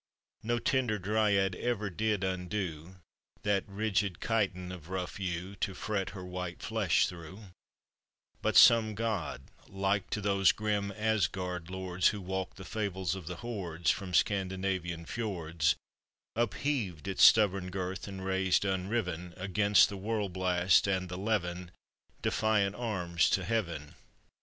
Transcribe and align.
No 0.41 0.57
tender 0.57 0.97
Dryad 0.97 1.53
ever 1.57 1.91
did 1.91 2.23
indue 2.23 2.95
That 3.43 3.65
rigid 3.67 4.19
chiton 4.19 4.71
of 4.71 4.89
rough 4.89 5.19
yew, 5.19 5.55
To 5.57 5.75
fret 5.75 6.09
her 6.09 6.25
white 6.25 6.63
flesh 6.63 7.05
through: 7.05 7.51
But 8.41 8.55
some 8.57 8.95
god, 8.95 9.43
like 9.67 10.09
to 10.09 10.19
those 10.19 10.53
grim 10.53 10.91
Asgard 10.95 11.69
lords 11.69 12.07
Who 12.07 12.19
walk 12.19 12.55
the 12.55 12.65
fables 12.65 13.13
of 13.13 13.27
the 13.27 13.35
hordes 13.45 13.91
From 13.91 14.15
Scandinavian 14.15 15.05
fjords, 15.05 15.75
Upheaved 16.35 17.07
its 17.07 17.21
stubborn 17.21 17.69
girth, 17.69 18.07
and 18.07 18.25
raised 18.25 18.65
unriven, 18.65 19.35
Against 19.37 19.87
the 19.89 19.97
whirl 19.97 20.29
blast 20.29 20.87
and 20.87 21.09
the 21.09 21.17
levin, 21.19 21.69
Defiant 22.23 22.73
arms 22.75 23.29
to 23.29 23.43
Heaven. 23.45 23.93